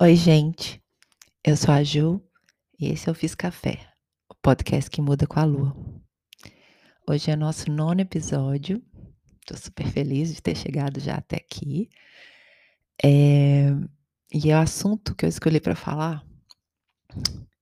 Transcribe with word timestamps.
Oi, 0.00 0.16
gente. 0.16 0.82
Eu 1.44 1.56
sou 1.56 1.72
a 1.72 1.84
Ju 1.84 2.20
e 2.80 2.88
esse 2.88 3.08
é 3.08 3.12
o 3.12 3.14
Fiz 3.14 3.32
Café, 3.32 3.78
o 4.28 4.34
podcast 4.34 4.90
que 4.90 5.00
muda 5.00 5.24
com 5.24 5.38
a 5.38 5.44
lua. 5.44 5.72
Hoje 7.08 7.30
é 7.30 7.36
nosso 7.36 7.70
nono 7.70 8.00
episódio. 8.00 8.82
Estou 9.40 9.56
super 9.56 9.86
feliz 9.86 10.34
de 10.34 10.42
ter 10.42 10.56
chegado 10.56 10.98
já 10.98 11.14
até 11.14 11.36
aqui. 11.36 11.88
É... 13.04 13.66
E 14.32 14.52
o 14.52 14.56
assunto 14.56 15.14
que 15.14 15.24
eu 15.24 15.28
escolhi 15.28 15.60
para 15.60 15.76
falar 15.76 16.26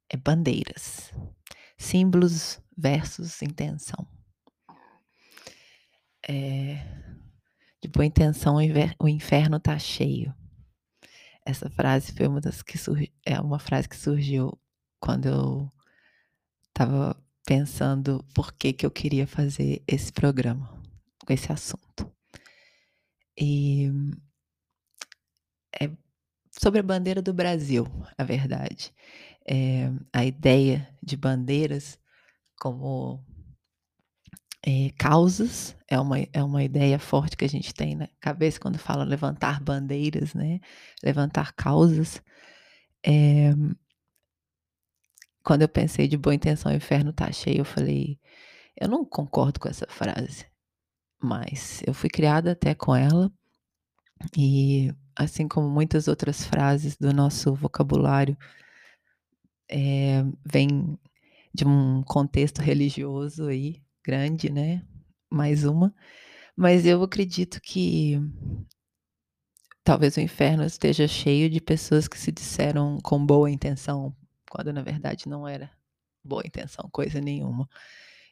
é 0.08 0.16
bandeiras, 0.16 1.12
símbolos 1.76 2.58
versus 2.74 3.42
intenção. 3.42 4.08
É... 6.26 6.82
De 7.82 7.88
boa 7.88 8.06
intenção, 8.06 8.56
o 8.98 9.08
inferno 9.08 9.60
tá 9.60 9.78
cheio. 9.78 10.34
Essa 11.44 11.68
frase 11.70 12.12
foi 12.12 12.26
uma 12.26 12.40
das 12.40 12.62
que 12.62 12.78
surgiu, 12.78 13.08
é 13.24 13.40
uma 13.40 13.58
frase 13.58 13.88
que 13.88 13.96
surgiu 13.96 14.58
quando 15.00 15.26
eu 15.26 15.72
estava 16.68 17.16
pensando 17.44 18.24
por 18.34 18.52
que, 18.52 18.72
que 18.72 18.86
eu 18.86 18.90
queria 18.90 19.26
fazer 19.26 19.82
esse 19.86 20.12
programa 20.12 20.80
com 21.26 21.32
esse 21.32 21.52
assunto. 21.52 22.10
E 23.36 23.90
é 25.80 25.90
sobre 26.50 26.80
a 26.80 26.82
bandeira 26.82 27.20
do 27.20 27.32
Brasil, 27.32 27.86
a 28.16 28.24
verdade. 28.24 28.94
É, 29.44 29.90
a 30.12 30.24
ideia 30.24 30.88
de 31.02 31.16
bandeiras 31.16 31.98
como 32.60 33.24
é, 34.64 34.90
causas 34.96 35.76
é 35.88 35.98
uma, 35.98 36.18
é 36.32 36.42
uma 36.42 36.62
ideia 36.62 36.98
forte 36.98 37.36
que 37.36 37.44
a 37.44 37.48
gente 37.48 37.74
tem 37.74 37.96
na 37.96 38.08
cabeça 38.20 38.60
quando 38.60 38.78
fala 38.78 39.04
levantar 39.04 39.60
bandeiras, 39.60 40.34
né? 40.34 40.60
Levantar 41.02 41.52
causas. 41.52 42.22
É, 43.04 43.52
quando 45.42 45.62
eu 45.62 45.68
pensei 45.68 46.06
de 46.06 46.16
boa 46.16 46.34
intenção, 46.34 46.70
o 46.72 46.74
inferno 46.74 47.12
tá 47.12 47.30
cheio, 47.32 47.58
eu 47.58 47.64
falei, 47.64 48.18
eu 48.80 48.88
não 48.88 49.04
concordo 49.04 49.58
com 49.58 49.68
essa 49.68 49.86
frase, 49.88 50.46
mas 51.20 51.82
eu 51.86 51.92
fui 51.92 52.08
criada 52.08 52.52
até 52.52 52.74
com 52.74 52.94
ela 52.94 53.30
e 54.36 54.94
assim 55.16 55.48
como 55.48 55.68
muitas 55.68 56.08
outras 56.08 56.44
frases 56.44 56.96
do 56.96 57.12
nosso 57.12 57.54
vocabulário 57.54 58.36
é, 59.68 60.24
vem 60.44 60.98
de 61.52 61.66
um 61.66 62.02
contexto 62.04 62.60
religioso 62.62 63.46
aí 63.48 63.82
grande, 64.04 64.50
né? 64.50 64.82
Mais 65.30 65.64
uma. 65.64 65.94
Mas 66.56 66.86
eu 66.86 67.02
acredito 67.02 67.60
que 67.60 68.20
talvez 69.84 70.16
o 70.16 70.20
inferno 70.20 70.64
esteja 70.64 71.08
cheio 71.08 71.48
de 71.50 71.60
pessoas 71.60 72.06
que 72.06 72.18
se 72.18 72.30
disseram 72.30 72.98
com 73.02 73.24
boa 73.24 73.50
intenção, 73.50 74.14
quando 74.50 74.72
na 74.72 74.82
verdade 74.82 75.28
não 75.28 75.46
era 75.46 75.70
boa 76.22 76.42
intenção, 76.46 76.88
coisa 76.92 77.20
nenhuma. 77.20 77.68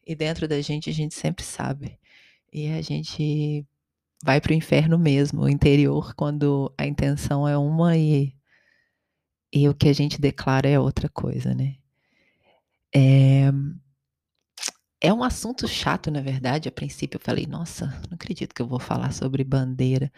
E 0.06 0.14
dentro 0.14 0.46
da 0.48 0.60
gente 0.60 0.90
a 0.90 0.92
gente 0.92 1.14
sempre 1.14 1.44
sabe. 1.44 1.98
E 2.52 2.68
a 2.68 2.82
gente 2.82 3.66
vai 4.22 4.40
para 4.40 4.52
o 4.52 4.54
inferno 4.54 4.98
mesmo, 4.98 5.42
o 5.42 5.48
interior, 5.48 6.14
quando 6.14 6.72
a 6.76 6.86
intenção 6.86 7.48
é 7.48 7.56
uma 7.56 7.96
e, 7.96 8.34
e 9.52 9.68
o 9.68 9.74
que 9.74 9.88
a 9.88 9.92
gente 9.92 10.20
declara 10.20 10.68
é 10.68 10.78
outra 10.78 11.08
coisa, 11.08 11.54
né? 11.54 11.76
É, 12.92 13.29
um 15.20 15.24
assunto 15.24 15.68
chato, 15.68 16.10
na 16.10 16.22
verdade. 16.22 16.68
A 16.68 16.72
princípio 16.72 17.18
eu 17.18 17.20
falei, 17.20 17.46
nossa, 17.46 17.86
não 18.08 18.14
acredito 18.14 18.54
que 18.54 18.62
eu 18.62 18.66
vou 18.66 18.80
falar 18.80 19.12
sobre 19.12 19.44
bandeira. 19.44 20.10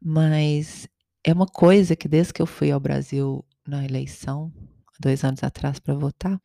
Mas 0.00 0.88
é 1.22 1.32
uma 1.32 1.46
coisa 1.46 1.94
que 1.94 2.08
desde 2.08 2.32
que 2.32 2.40
eu 2.40 2.46
fui 2.46 2.70
ao 2.70 2.80
Brasil 2.80 3.44
na 3.66 3.84
eleição, 3.84 4.52
dois 4.98 5.22
anos 5.22 5.42
atrás, 5.42 5.78
para 5.78 5.94
votar, 5.94 6.40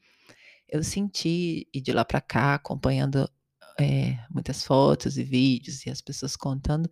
eu 0.67 0.83
senti, 0.83 1.67
e 1.73 1.79
de 1.79 1.93
lá 1.93 2.03
para 2.03 2.19
cá, 2.19 2.55
acompanhando 2.55 3.29
é, 3.79 4.17
muitas 4.29 4.63
fotos 4.65 5.17
e 5.17 5.23
vídeos 5.23 5.85
e 5.85 5.89
as 5.89 6.01
pessoas 6.01 6.35
contando, 6.35 6.89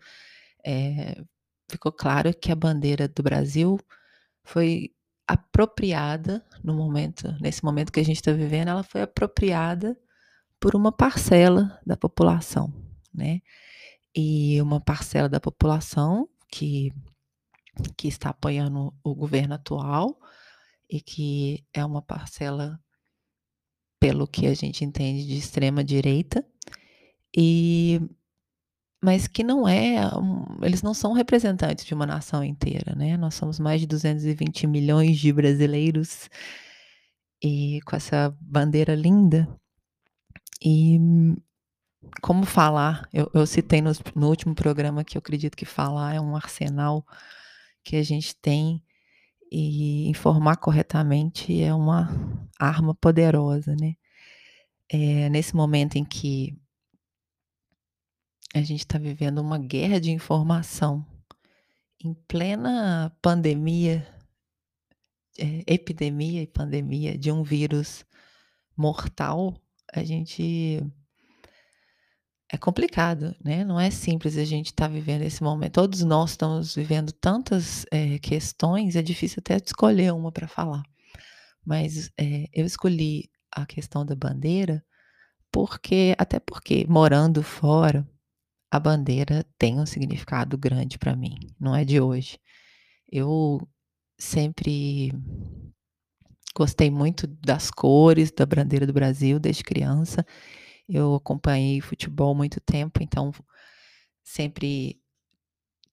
é, 0.65 1.21
ficou 1.69 1.91
claro 1.91 2.33
que 2.33 2.51
a 2.51 2.55
bandeira 2.55 3.07
do 3.07 3.21
Brasil 3.21 3.77
foi 4.43 4.91
apropriada 5.27 6.45
no 6.63 6.73
momento, 6.73 7.35
nesse 7.41 7.65
momento 7.65 7.91
que 7.91 7.99
a 7.99 8.05
gente 8.05 8.17
está 8.17 8.31
vivendo, 8.31 8.69
ela 8.69 8.83
foi 8.83 9.01
apropriada 9.01 9.97
por 10.65 10.75
uma 10.75 10.91
parcela 10.91 11.79
da 11.85 11.95
população, 11.95 12.73
né? 13.13 13.39
E 14.15 14.59
uma 14.63 14.81
parcela 14.81 15.29
da 15.29 15.39
população 15.39 16.27
que, 16.51 16.91
que 17.95 18.07
está 18.07 18.31
apoiando 18.31 18.91
o 19.03 19.13
governo 19.13 19.53
atual 19.53 20.19
e 20.89 20.99
que 20.99 21.63
é 21.71 21.85
uma 21.85 22.01
parcela, 22.01 22.79
pelo 23.99 24.27
que 24.27 24.47
a 24.47 24.55
gente 24.55 24.83
entende, 24.83 25.27
de 25.27 25.37
extrema 25.37 25.83
direita, 25.83 26.43
e 27.37 28.01
mas 29.03 29.27
que 29.27 29.43
não 29.43 29.67
é, 29.67 29.97
eles 30.63 30.81
não 30.81 30.95
são 30.95 31.13
representantes 31.13 31.85
de 31.85 31.93
uma 31.93 32.07
nação 32.07 32.43
inteira, 32.43 32.95
né? 32.95 33.17
Nós 33.17 33.35
somos 33.35 33.59
mais 33.59 33.81
de 33.81 33.85
220 33.85 34.65
milhões 34.65 35.19
de 35.19 35.31
brasileiros 35.31 36.27
e 37.39 37.81
com 37.85 37.95
essa 37.95 38.35
bandeira 38.41 38.95
linda 38.95 39.47
e 40.61 40.99
como 42.21 42.45
falar, 42.45 43.07
eu, 43.11 43.29
eu 43.33 43.45
citei 43.45 43.81
no, 43.81 43.91
no, 44.15 44.29
último 44.29 44.55
programa 44.55 45.03
que 45.03 45.17
eu 45.17 45.19
acredito 45.19 45.57
que 45.57 45.65
falar 45.65 46.15
é 46.15 46.21
um 46.21 46.35
arsenal 46.35 47.05
que 47.83 47.95
a 47.95 48.03
gente 48.03 48.35
tem 48.35 48.83
e 49.51 50.07
informar 50.09 50.57
corretamente 50.57 51.61
é 51.61 51.73
uma 51.73 52.09
arma 52.59 52.93
poderosa, 52.95 53.75
né? 53.79 53.95
É, 54.89 55.29
nesse 55.29 55.55
momento 55.55 55.95
em 55.95 56.05
que 56.05 56.55
a 58.53 58.61
gente 58.61 58.81
está 58.81 58.97
vivendo 58.97 59.39
uma 59.39 59.57
guerra 59.57 59.99
de 59.99 60.11
informação, 60.11 61.05
em 62.03 62.13
plena 62.13 63.15
pandemia, 63.21 64.07
é, 65.37 65.63
epidemia 65.67 66.41
e 66.41 66.47
pandemia 66.47 67.17
de 67.17 67.31
um 67.31 67.43
vírus 67.43 68.05
mortal, 68.77 69.59
a 69.99 70.03
gente 70.03 70.81
é 72.51 72.57
complicado, 72.57 73.35
né? 73.43 73.63
Não 73.63 73.79
é 73.79 73.89
simples 73.89 74.37
a 74.37 74.45
gente 74.45 74.67
estar 74.67 74.87
tá 74.87 74.93
vivendo 74.93 75.23
esse 75.23 75.43
momento. 75.43 75.73
Todos 75.73 76.03
nós 76.03 76.31
estamos 76.31 76.75
vivendo 76.75 77.11
tantas 77.11 77.85
é, 77.91 78.19
questões, 78.19 78.95
é 78.95 79.01
difícil 79.01 79.39
até 79.39 79.57
escolher 79.57 80.13
uma 80.13 80.31
para 80.31 80.47
falar. 80.47 80.83
Mas 81.65 82.11
é, 82.17 82.47
eu 82.53 82.65
escolhi 82.65 83.29
a 83.51 83.65
questão 83.65 84.05
da 84.05 84.15
bandeira 84.15 84.83
porque, 85.51 86.13
até 86.17 86.39
porque 86.39 86.85
morando 86.87 87.41
fora, 87.41 88.07
a 88.69 88.79
bandeira 88.79 89.45
tem 89.57 89.79
um 89.79 89.85
significado 89.85 90.57
grande 90.57 90.97
para 90.97 91.15
mim. 91.15 91.35
Não 91.59 91.75
é 91.75 91.85
de 91.85 91.99
hoje. 91.99 92.39
Eu 93.09 93.65
sempre 94.17 95.11
Gostei 96.55 96.89
muito 96.89 97.27
das 97.27 97.69
cores 97.69 98.31
da 98.31 98.45
bandeira 98.45 98.87
do 98.87 98.93
Brasil 98.93 99.39
desde 99.39 99.63
criança. 99.63 100.25
Eu 100.87 101.15
acompanhei 101.15 101.81
futebol 101.81 102.33
muito 102.33 102.61
tempo, 102.61 103.03
então 103.03 103.31
sempre 104.23 105.01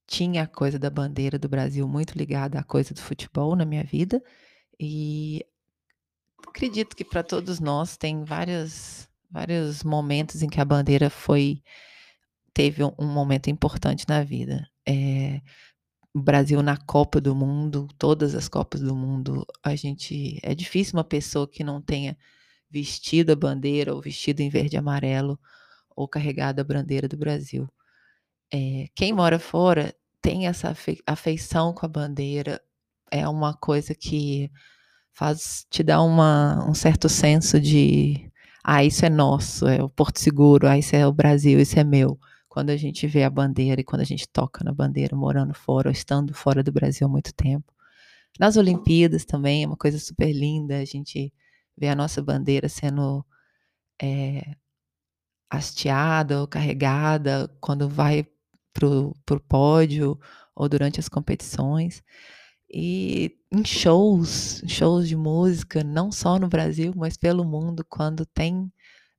tinha 0.07 0.43
a 0.43 0.47
coisa 0.47 0.79
da 0.79 0.91
bandeira 0.91 1.39
do 1.39 1.49
Brasil 1.49 1.89
muito 1.89 2.17
ligada 2.17 2.59
à 2.59 2.63
coisa 2.63 2.95
do 2.95 3.01
futebol 3.01 3.57
na 3.57 3.65
minha 3.65 3.83
vida. 3.83 4.23
E 4.79 5.45
acredito 6.47 6.95
que 6.95 7.05
para 7.05 7.23
todos 7.23 7.59
nós 7.59 7.97
tem 7.97 8.23
várias, 8.25 9.09
vários 9.31 9.83
momentos 9.83 10.43
em 10.43 10.49
que 10.49 10.61
a 10.61 10.65
bandeira 10.65 11.09
foi 11.09 11.63
teve 12.55 12.85
um, 12.85 13.07
momento 13.07 13.49
importante 13.49 14.05
na 14.09 14.23
vida. 14.23 14.69
É, 14.87 15.41
o 16.15 16.21
Brasil 16.21 16.63
na 16.63 16.77
Copa 16.77 17.21
do 17.21 17.35
Mundo, 17.35 17.89
todas 17.99 18.35
as 18.35 18.49
Copas 18.49 18.81
do 18.81 18.95
Mundo, 18.95 19.47
a 19.63 19.75
gente 19.75 20.39
é 20.43 20.55
difícil 20.55 20.97
uma 20.97 21.05
pessoa 21.05 21.49
que 21.49 21.65
não 21.65 21.81
tenha 21.81 22.17
vestido 22.71 23.33
a 23.33 23.37
bandeira 23.37 23.95
ou 23.95 24.01
vestido 24.01 24.41
em 24.41 24.49
verde 24.51 24.77
e 24.77 24.79
amarelo 24.79 25.39
ou 25.97 26.09
carregado 26.09 26.61
a 26.61 26.65
bandeira 26.65 27.09
do 27.09 27.17
Brasil. 27.17 27.69
É, 28.53 28.89
quem 28.95 29.13
mora 29.13 29.39
fora 29.39 29.95
tem 30.21 30.47
essa 30.47 30.75
afeição 31.07 31.73
com 31.75 31.87
a 31.87 31.89
bandeira, 31.89 32.61
é 33.11 33.29
uma 33.29 33.55
coisa 33.55 33.95
que 33.95 34.51
faz 35.13 35.67
te 35.71 35.83
dar 35.83 36.03
uma, 36.03 36.65
um 36.69 36.75
certo 36.75 37.09
senso 37.09 37.61
de 37.61 38.31
ah, 38.65 38.85
isso 38.85 39.05
é 39.05 39.11
nosso, 39.11 39.67
é 39.67 39.83
o 39.83 39.89
Porto 39.89 40.19
Seguro, 40.19 40.69
ah, 40.69 40.79
isso 40.79 40.95
é 40.95 41.07
o 41.07 41.13
Brasil, 41.13 41.61
isso 41.61 41.79
é 41.79 41.85
meu 41.85 42.19
quando 42.53 42.69
a 42.69 42.77
gente 42.77 43.07
vê 43.07 43.25
a 43.25 43.31
bandeira 43.31 43.81
e 43.81 43.85
quando 43.85 44.03
a 44.03 44.05
gente 44.05 44.29
toca 44.29 44.63
na 44.63 44.75
bandeira 44.75 45.17
morando 45.17 45.55
fora 45.55 45.89
ou 45.89 45.93
estando 45.93 46.35
fora 46.35 46.63
do 46.63 46.71
Brasil 46.71 47.07
há 47.07 47.11
muito 47.11 47.33
tempo. 47.33 47.73
Nas 48.39 48.59
Olimpíadas 48.59 49.25
também 49.25 49.65
é 49.65 49.67
uma 49.67 49.77
coisa 49.77 49.99
super 49.99 50.31
linda, 50.31 50.77
a 50.79 50.85
gente 50.85 51.33
vê 51.75 51.89
a 51.89 51.97
nossa 51.97 52.23
bandeira 52.23 52.69
sendo 52.69 53.25
é, 54.03 54.55
hasteada 55.49 56.43
ou 56.43 56.47
carregada 56.47 57.49
quando 57.59 57.89
vai 57.89 58.27
para 58.75 58.87
o 58.87 59.41
pódio 59.49 60.21
ou 60.55 60.69
durante 60.69 61.01
as 61.01 61.09
competições. 61.09 62.03
e 62.71 63.35
em 63.51 63.65
shows, 63.65 64.63
shows 64.67 65.09
de 65.09 65.17
música, 65.17 65.83
não 65.83 66.13
só 66.13 66.39
no 66.39 66.49
Brasil, 66.49 66.93
mas 66.97 67.17
pelo 67.17 67.45
mundo, 67.47 67.83
quando 67.89 68.27
tem 68.27 68.71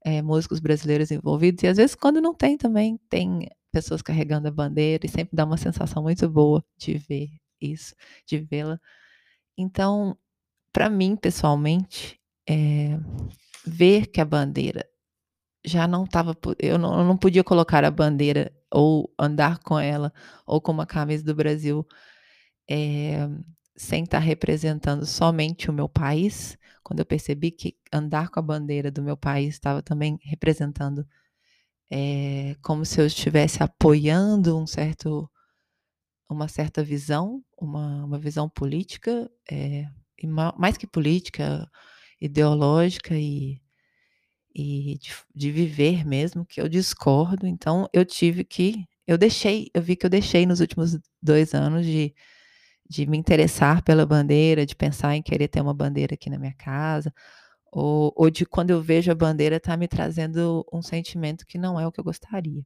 é, 0.04 0.22
músicos 0.22 0.60
brasileiros 0.60 1.12
envolvidos, 1.12 1.64
e 1.64 1.68
às 1.68 1.78
vezes 1.78 1.96
quando 1.96 2.22
não 2.22 2.34
tem 2.34 2.58
também, 2.58 3.00
tem 3.10 3.50
pessoas 3.72 4.02
carregando 4.02 4.48
a 4.48 4.52
bandeira, 4.52 5.06
e 5.06 5.10
sempre 5.10 5.36
dá 5.36 5.46
uma 5.46 5.58
sensação 5.58 6.04
muito 6.04 6.30
boa 6.30 6.64
de 6.78 6.98
ver 6.98 7.30
isso, 7.62 7.96
de 8.28 8.40
vê-la. 8.40 8.80
Então, 9.58 10.18
para 10.72 10.90
mim, 10.90 11.16
pessoalmente, 11.16 12.20
é, 12.50 13.00
ver 13.66 14.08
que 14.08 14.20
a 14.20 14.26
bandeira 14.26 14.86
já 15.66 15.88
não 15.88 16.04
estava. 16.04 16.36
Eu 16.60 16.78
não, 16.78 17.00
eu 17.00 17.06
não 17.06 17.18
podia 17.18 17.44
colocar 17.44 17.86
a 17.86 17.92
bandeira 17.92 18.52
ou 18.72 19.14
andar 19.18 19.60
com 19.60 19.80
ela, 19.80 20.12
ou 20.46 20.60
com 20.60 20.72
uma 20.72 20.86
camisa 20.86 21.24
do 21.24 21.36
Brasil, 21.36 21.88
é, 22.70 23.28
sem 23.76 24.04
estar 24.04 24.20
tá 24.20 24.24
representando 24.24 25.06
somente 25.06 25.70
o 25.70 25.74
meu 25.74 25.88
país, 25.88 26.58
quando 26.84 27.00
eu 27.00 27.06
percebi 27.06 27.52
que 27.52 27.76
andar 27.92 28.30
com 28.30 28.40
a 28.40 28.44
bandeira 28.44 28.92
do 28.92 29.02
meu 29.02 29.18
país 29.18 29.56
estava 29.56 29.82
também 29.82 30.20
representando 30.24 31.08
é, 31.92 32.56
como 32.62 32.86
se 32.86 33.00
eu 33.00 33.06
estivesse 33.06 33.62
apoiando 33.62 34.58
um 34.58 34.66
certo, 34.66 35.30
uma 36.30 36.48
certa 36.48 36.84
visão, 36.84 37.44
uma, 37.58 38.06
uma 38.06 38.20
visão 38.20 38.50
política, 38.50 39.30
é, 39.50 39.88
mais 40.58 40.78
que 40.78 40.88
política, 40.88 41.70
ideológica 42.20 43.16
e, 43.16 43.62
e 44.56 44.98
de, 45.00 45.12
de 45.36 45.52
viver 45.52 46.06
mesmo, 46.06 46.46
que 46.46 46.62
eu 46.62 46.68
discordo. 46.68 47.46
Então, 47.46 47.88
eu 47.94 48.06
tive 48.06 48.44
que, 48.44 48.86
eu 49.06 49.18
deixei, 49.18 49.70
eu 49.74 49.82
vi 49.82 49.96
que 49.96 50.06
eu 50.06 50.10
deixei 50.10 50.46
nos 50.46 50.62
últimos 50.62 50.98
dois 51.22 51.54
anos 51.54 51.86
de 51.86 52.14
de 52.94 53.08
me 53.08 53.18
interessar 53.18 53.82
pela 53.84 54.06
bandeira, 54.06 54.68
de 54.68 54.76
pensar 54.76 55.16
em 55.16 55.22
querer 55.24 55.48
ter 55.48 55.62
uma 55.62 55.74
bandeira 55.74 56.14
aqui 56.14 56.30
na 56.30 56.38
minha 56.38 56.54
casa, 56.54 57.12
ou, 57.72 58.14
ou 58.16 58.30
de 58.30 58.46
quando 58.46 58.70
eu 58.70 58.82
vejo 58.82 59.12
a 59.12 59.16
bandeira 59.16 59.60
tá 59.60 59.76
me 59.76 59.88
trazendo 59.88 60.64
um 60.72 60.82
sentimento 60.82 61.46
que 61.48 61.58
não 61.58 61.80
é 61.80 61.88
o 61.88 61.92
que 61.92 62.00
eu 62.00 62.04
gostaria. 62.04 62.64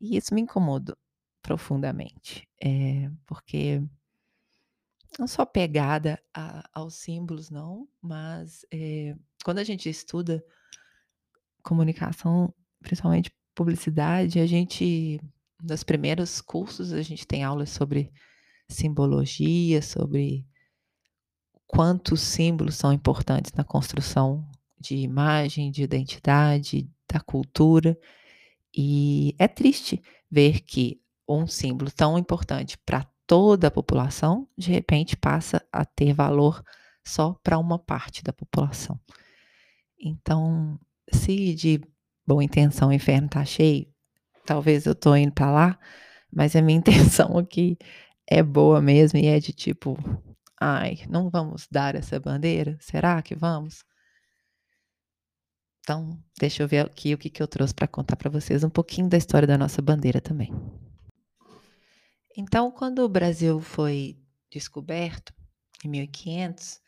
E 0.00 0.18
isso 0.18 0.34
me 0.34 0.42
incomoda 0.42 0.94
profundamente, 1.42 2.46
é, 2.62 3.10
porque 3.26 3.82
não 5.18 5.26
só 5.26 5.46
pegada 5.46 6.20
a, 6.34 6.68
aos 6.74 6.96
símbolos, 6.96 7.48
não, 7.48 7.88
mas 8.02 8.66
é, 8.70 9.16
quando 9.42 9.58
a 9.58 9.64
gente 9.64 9.88
estuda 9.88 10.44
comunicação, 11.62 12.52
principalmente 12.80 13.32
publicidade, 13.54 14.40
a 14.40 14.46
gente, 14.46 15.18
nos 15.62 15.82
primeiros 15.82 16.42
cursos, 16.42 16.92
a 16.92 17.00
gente 17.00 17.26
tem 17.26 17.42
aulas 17.42 17.70
sobre 17.70 18.12
simbologia, 18.68 19.80
sobre 19.82 20.46
quantos 21.66 22.20
símbolos 22.20 22.76
são 22.76 22.92
importantes 22.92 23.52
na 23.52 23.64
construção 23.64 24.46
de 24.80 24.96
imagem, 24.96 25.70
de 25.70 25.82
identidade, 25.82 26.88
da 27.10 27.20
cultura. 27.20 27.98
E 28.74 29.34
é 29.38 29.48
triste 29.48 30.02
ver 30.30 30.60
que 30.60 31.00
um 31.28 31.46
símbolo 31.46 31.90
tão 31.90 32.18
importante 32.18 32.78
para 32.78 33.06
toda 33.26 33.68
a 33.68 33.70
população, 33.70 34.48
de 34.56 34.70
repente 34.70 35.16
passa 35.16 35.62
a 35.70 35.84
ter 35.84 36.14
valor 36.14 36.64
só 37.04 37.34
para 37.42 37.58
uma 37.58 37.78
parte 37.78 38.22
da 38.22 38.32
população. 38.32 38.98
Então, 40.00 40.78
se 41.12 41.54
de 41.54 41.80
boa 42.26 42.42
intenção 42.42 42.88
o 42.88 42.92
inferno 42.92 43.26
está 43.26 43.44
cheio, 43.44 43.86
talvez 44.46 44.86
eu 44.86 44.92
estou 44.92 45.16
indo 45.16 45.32
para 45.32 45.50
lá, 45.50 45.78
mas 46.32 46.56
a 46.56 46.62
minha 46.62 46.78
intenção 46.80 47.36
aqui 47.36 47.76
é 48.30 48.42
boa 48.42 48.82
mesmo 48.82 49.18
e 49.18 49.26
é 49.26 49.40
de 49.40 49.52
tipo, 49.52 49.96
ai, 50.60 51.00
não 51.08 51.30
vamos 51.30 51.66
dar 51.70 51.94
essa 51.94 52.20
bandeira? 52.20 52.76
Será 52.80 53.22
que 53.22 53.34
vamos? 53.34 53.82
Então, 55.80 56.22
deixa 56.38 56.62
eu 56.62 56.68
ver 56.68 56.84
aqui 56.84 57.14
o 57.14 57.18
que, 57.18 57.30
que 57.30 57.42
eu 57.42 57.48
trouxe 57.48 57.72
para 57.72 57.88
contar 57.88 58.16
para 58.16 58.28
vocês 58.28 58.62
um 58.62 58.68
pouquinho 58.68 59.08
da 59.08 59.16
história 59.16 59.48
da 59.48 59.56
nossa 59.56 59.80
bandeira 59.80 60.20
também. 60.20 60.52
Então, 62.36 62.70
quando 62.70 62.98
o 62.98 63.08
Brasil 63.08 63.58
foi 63.60 64.18
descoberto, 64.50 65.32
em 65.82 65.88
1500, 65.88 66.80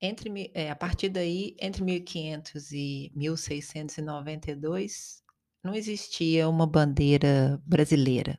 entre, 0.00 0.52
é, 0.54 0.70
a 0.70 0.76
partir 0.76 1.08
daí, 1.08 1.56
entre 1.60 1.82
1500 1.82 2.70
e 2.70 3.10
1692, 3.16 5.20
não 5.64 5.74
existia 5.74 6.48
uma 6.48 6.66
bandeira 6.66 7.60
brasileira 7.66 8.38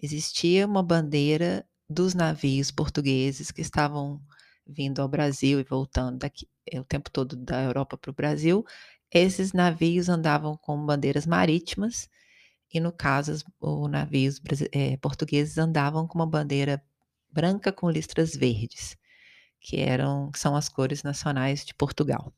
existia 0.00 0.66
uma 0.66 0.82
bandeira 0.82 1.66
dos 1.88 2.14
navios 2.14 2.70
portugueses 2.70 3.50
que 3.50 3.60
estavam 3.60 4.20
vindo 4.66 5.00
ao 5.00 5.08
Brasil 5.08 5.60
e 5.60 5.64
voltando 5.64 6.18
daqui, 6.18 6.48
é, 6.70 6.80
o 6.80 6.84
tempo 6.84 7.10
todo 7.10 7.36
da 7.36 7.62
Europa 7.62 7.96
para 7.96 8.10
o 8.10 8.14
Brasil. 8.14 8.64
Esses 9.12 9.52
navios 9.52 10.08
andavam 10.08 10.56
com 10.56 10.84
bandeiras 10.84 11.26
marítimas 11.26 12.08
e, 12.72 12.80
no 12.80 12.92
caso, 12.92 13.44
os 13.60 13.90
navios 13.90 14.40
é, 14.72 14.96
portugueses 14.96 15.58
andavam 15.58 16.06
com 16.06 16.18
uma 16.18 16.26
bandeira 16.26 16.82
branca 17.30 17.72
com 17.72 17.90
listras 17.90 18.34
verdes, 18.34 18.96
que 19.60 19.78
eram 19.78 20.30
que 20.32 20.38
são 20.38 20.56
as 20.56 20.68
cores 20.68 21.02
nacionais 21.02 21.64
de 21.64 21.74
Portugal. 21.74 22.32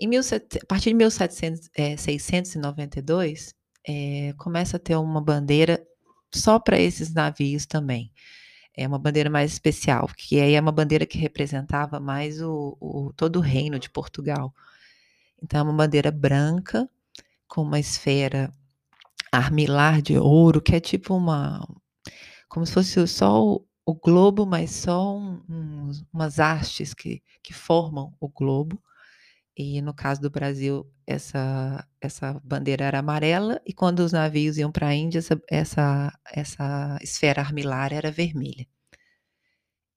Em 0.00 0.08
17, 0.08 0.60
a 0.62 0.66
partir 0.66 0.90
de 0.90 0.96
1692, 0.96 3.54
é, 3.86 4.32
começa 4.38 4.76
a 4.76 4.80
ter 4.80 4.96
uma 4.96 5.20
bandeira 5.20 5.84
só 6.38 6.58
para 6.58 6.78
esses 6.78 7.12
navios 7.12 7.66
também. 7.66 8.12
É 8.76 8.86
uma 8.86 8.98
bandeira 8.98 9.30
mais 9.30 9.52
especial, 9.52 10.08
que 10.16 10.40
aí 10.40 10.54
é 10.54 10.60
uma 10.60 10.72
bandeira 10.72 11.06
que 11.06 11.16
representava 11.18 12.00
mais 12.00 12.42
o, 12.42 12.76
o 12.80 13.12
todo 13.16 13.36
o 13.36 13.42
reino 13.42 13.78
de 13.78 13.88
Portugal. 13.88 14.52
Então, 15.42 15.60
é 15.60 15.62
uma 15.62 15.72
bandeira 15.72 16.10
branca 16.10 16.88
com 17.46 17.62
uma 17.62 17.78
esfera 17.78 18.52
armilar 19.30 20.02
de 20.02 20.18
ouro, 20.18 20.60
que 20.60 20.74
é 20.74 20.80
tipo 20.80 21.14
uma. 21.14 21.66
como 22.48 22.66
se 22.66 22.72
fosse 22.72 23.06
só 23.06 23.42
o, 23.42 23.66
o 23.86 23.94
globo, 23.94 24.46
mas 24.46 24.70
só 24.70 25.16
um, 25.16 25.42
um, 25.48 25.90
umas 26.12 26.38
hastes 26.38 26.94
que, 26.94 27.22
que 27.42 27.52
formam 27.52 28.12
o 28.20 28.28
globo. 28.28 28.82
E 29.56 29.80
no 29.80 29.94
caso 29.94 30.20
do 30.20 30.30
Brasil, 30.30 30.90
essa, 31.06 31.86
essa 32.00 32.40
bandeira 32.44 32.84
era 32.84 32.98
amarela, 32.98 33.60
e 33.64 33.72
quando 33.72 34.00
os 34.00 34.12
navios 34.12 34.58
iam 34.58 34.72
para 34.72 34.88
a 34.88 34.94
Índia, 34.94 35.18
essa, 35.18 35.40
essa, 35.48 36.18
essa 36.32 36.98
esfera 37.02 37.40
armilar 37.40 37.92
era 37.92 38.10
vermelha. 38.10 38.66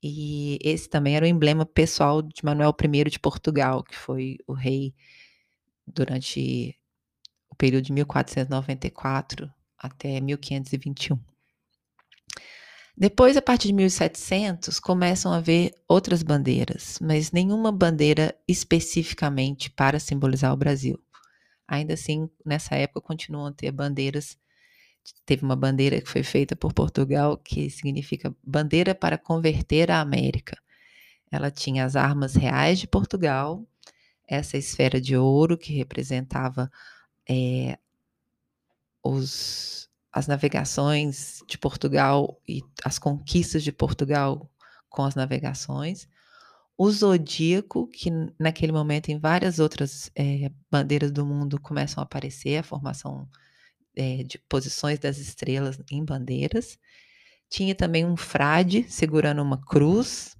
E 0.01 0.59
esse 0.61 0.87
também 0.87 1.15
era 1.15 1.25
o 1.25 1.27
emblema 1.27 1.65
pessoal 1.65 2.21
de 2.21 2.45
Manuel 2.45 2.75
I 2.81 3.09
de 3.09 3.19
Portugal, 3.19 3.83
que 3.83 3.95
foi 3.95 4.37
o 4.45 4.53
rei 4.53 4.93
durante 5.87 6.77
o 7.49 7.55
período 7.55 7.85
de 7.85 7.93
1494 7.93 9.51
até 9.77 10.21
1521. 10.21 11.19
Depois, 12.99 13.37
a 13.37 13.41
partir 13.43 13.67
de 13.67 13.73
1700, 13.75 14.79
começam 14.79 15.31
a 15.31 15.37
haver 15.37 15.71
outras 15.87 16.23
bandeiras, 16.23 16.97
mas 16.99 17.31
nenhuma 17.31 17.71
bandeira 17.71 18.35
especificamente 18.47 19.69
para 19.69 19.99
simbolizar 19.99 20.51
o 20.51 20.57
Brasil. 20.57 20.99
Ainda 21.67 21.93
assim, 21.93 22.27
nessa 22.43 22.75
época, 22.75 23.01
continuam 23.01 23.45
a 23.45 23.51
ter 23.51 23.71
bandeiras. 23.71 24.35
Teve 25.27 25.43
uma 25.43 25.55
bandeira 25.55 26.01
que 26.01 26.09
foi 26.09 26.23
feita 26.23 26.55
por 26.55 26.73
Portugal 26.73 27.37
que 27.37 27.69
significa 27.69 28.35
bandeira 28.43 28.95
para 28.95 29.15
converter 29.15 29.91
a 29.91 30.01
América. 30.01 30.57
Ela 31.31 31.51
tinha 31.51 31.85
as 31.85 31.95
armas 31.95 32.33
reais 32.33 32.79
de 32.79 32.87
Portugal, 32.87 33.63
essa 34.27 34.57
esfera 34.57 34.99
de 34.99 35.15
ouro 35.15 35.55
que 35.55 35.71
representava 35.71 36.71
é, 37.29 37.77
os 39.03 39.86
as 40.11 40.27
navegações 40.27 41.41
de 41.47 41.57
Portugal 41.57 42.41
e 42.47 42.63
as 42.83 42.97
conquistas 42.97 43.63
de 43.63 43.71
Portugal 43.71 44.49
com 44.89 45.03
as 45.03 45.15
navegações. 45.15 46.07
O 46.77 46.89
zodíaco, 46.91 47.87
que 47.87 48.09
naquele 48.39 48.71
momento 48.71 49.09
em 49.09 49.19
várias 49.19 49.59
outras 49.59 50.11
é, 50.15 50.51
bandeiras 50.71 51.11
do 51.11 51.25
mundo 51.25 51.59
começam 51.59 52.01
a 52.01 52.05
aparecer, 52.05 52.57
a 52.57 52.63
formação 52.63 53.27
é, 53.95 54.23
de 54.23 54.37
posições 54.37 54.99
das 54.99 55.17
estrelas 55.17 55.79
em 55.91 56.05
bandeiras. 56.05 56.77
Tinha 57.49 57.73
também 57.73 58.05
um 58.05 58.15
frade 58.15 58.85
segurando 58.89 59.41
uma 59.41 59.59
cruz, 59.59 60.37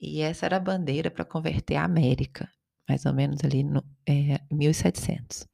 e 0.00 0.20
essa 0.20 0.46
era 0.46 0.56
a 0.56 0.60
bandeira 0.60 1.10
para 1.10 1.24
converter 1.24 1.76
a 1.76 1.84
América, 1.84 2.50
mais 2.88 3.06
ou 3.06 3.12
menos 3.12 3.44
ali 3.44 3.62
no 3.62 3.84
é, 4.08 4.40
1700. 4.50 5.46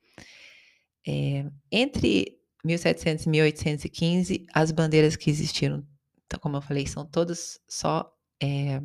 É, 1.06 1.44
entre 1.70 2.37
1700 2.68 3.26
e 3.26 3.28
1815, 3.30 4.46
as 4.52 4.70
bandeiras 4.70 5.16
que 5.16 5.30
existiram, 5.30 5.86
então, 6.26 6.38
como 6.38 6.56
eu 6.56 6.62
falei, 6.62 6.86
são 6.86 7.06
todas 7.06 7.58
só 7.66 8.12
é, 8.40 8.80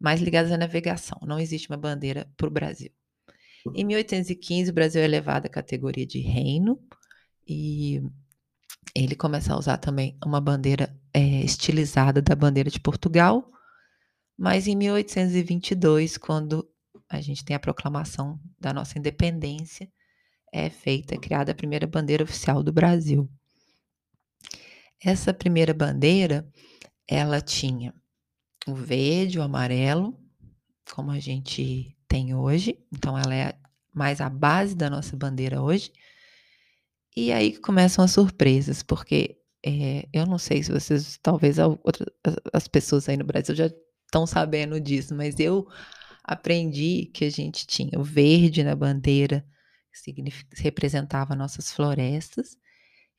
mais 0.00 0.20
ligadas 0.20 0.50
à 0.50 0.56
navegação. 0.56 1.18
Não 1.22 1.38
existe 1.38 1.68
uma 1.68 1.76
bandeira 1.76 2.30
para 2.36 2.48
o 2.48 2.50
Brasil. 2.50 2.90
Em 3.74 3.84
1815, 3.84 4.70
o 4.70 4.74
Brasil 4.74 5.02
é 5.02 5.04
elevado 5.04 5.46
à 5.46 5.50
categoria 5.50 6.06
de 6.06 6.20
reino 6.20 6.80
e 7.46 8.02
ele 8.94 9.14
começa 9.14 9.52
a 9.52 9.58
usar 9.58 9.76
também 9.76 10.16
uma 10.24 10.40
bandeira 10.40 10.96
é, 11.12 11.20
estilizada 11.44 12.22
da 12.22 12.34
bandeira 12.34 12.70
de 12.70 12.80
Portugal, 12.80 13.46
mas 14.36 14.66
em 14.66 14.74
1822, 14.76 16.16
quando 16.16 16.66
a 17.08 17.20
gente 17.20 17.44
tem 17.44 17.54
a 17.54 17.60
proclamação 17.60 18.40
da 18.58 18.72
nossa 18.72 18.98
independência, 18.98 19.90
é 20.52 20.70
feita, 20.70 21.14
é 21.14 21.18
criada 21.18 21.52
a 21.52 21.54
primeira 21.54 21.86
bandeira 21.86 22.24
oficial 22.24 22.62
do 22.62 22.72
Brasil. 22.72 23.28
Essa 25.02 25.32
primeira 25.32 25.72
bandeira, 25.72 26.46
ela 27.06 27.40
tinha 27.40 27.94
o 28.66 28.74
verde, 28.74 29.38
o 29.38 29.42
amarelo, 29.42 30.18
como 30.92 31.10
a 31.10 31.18
gente 31.20 31.96
tem 32.08 32.34
hoje, 32.34 32.78
então 32.92 33.16
ela 33.16 33.34
é 33.34 33.54
mais 33.94 34.20
a 34.20 34.28
base 34.28 34.74
da 34.74 34.90
nossa 34.90 35.16
bandeira 35.16 35.62
hoje. 35.62 35.92
E 37.16 37.32
aí 37.32 37.56
começam 37.56 38.04
as 38.04 38.12
surpresas, 38.12 38.82
porque 38.82 39.38
é, 39.64 40.08
eu 40.12 40.24
não 40.24 40.38
sei 40.38 40.62
se 40.62 40.72
vocês, 40.72 41.18
talvez 41.22 41.56
as 42.52 42.68
pessoas 42.68 43.08
aí 43.08 43.16
no 43.16 43.24
Brasil 43.24 43.54
já 43.54 43.70
estão 44.06 44.26
sabendo 44.26 44.80
disso, 44.80 45.14
mas 45.14 45.38
eu 45.38 45.66
aprendi 46.24 47.10
que 47.12 47.24
a 47.24 47.30
gente 47.30 47.66
tinha 47.66 47.98
o 47.98 48.04
verde 48.04 48.62
na 48.62 48.74
bandeira, 48.76 49.44
que 50.04 50.24
representava 50.56 51.34
nossas 51.34 51.72
florestas, 51.72 52.56